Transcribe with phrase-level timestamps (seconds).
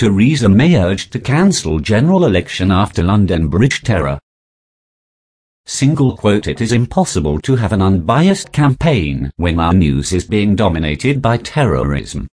[0.00, 4.18] Theresa May urged to cancel general election after London Bridge terror.
[5.66, 10.56] Single quote It is impossible to have an unbiased campaign when our news is being
[10.56, 12.28] dominated by terrorism.